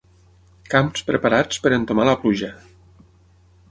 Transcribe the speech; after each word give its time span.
Camps 0.75 1.05
preparats 1.11 1.63
per 1.67 1.75
entomar 1.79 2.09
la 2.11 2.19
pluja. 2.25 2.53